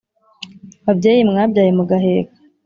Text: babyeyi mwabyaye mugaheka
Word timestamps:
babyeyi 0.85 1.21
mwabyaye 1.29 1.71
mugaheka 1.77 2.35